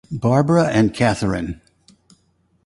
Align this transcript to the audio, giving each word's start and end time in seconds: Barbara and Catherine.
Barbara 0.11 0.65
and 0.69 0.95
Catherine. 0.95 1.61